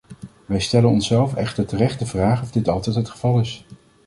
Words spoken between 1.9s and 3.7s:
de vraag of dit altijd het geval is.